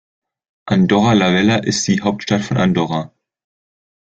Andorra 0.65 1.13
la 1.13 1.29
Vella 1.31 1.57
ist 1.57 1.87
die 1.87 2.01
Hauptstadt 2.01 2.41
von 2.43 2.57
Andorra. 2.57 3.13